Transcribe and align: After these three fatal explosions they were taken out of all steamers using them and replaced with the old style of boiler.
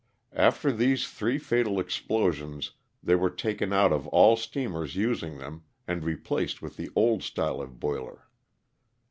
After 0.33 0.71
these 0.71 1.07
three 1.07 1.37
fatal 1.37 1.79
explosions 1.79 2.71
they 3.03 3.13
were 3.13 3.29
taken 3.29 3.71
out 3.71 3.93
of 3.93 4.07
all 4.07 4.35
steamers 4.35 4.95
using 4.95 5.37
them 5.37 5.61
and 5.87 6.03
replaced 6.03 6.59
with 6.59 6.75
the 6.75 6.89
old 6.95 7.21
style 7.21 7.61
of 7.61 7.79
boiler. 7.79 8.25